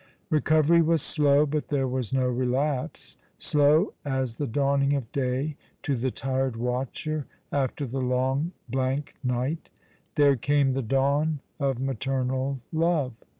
[0.31, 3.17] Eecovery was slow, but there was no relapse.
[3.37, 9.69] Slow as the dawning of day to the tired watcher, after the long, blank night,
[10.15, 13.13] there came the dawn cf maternal love.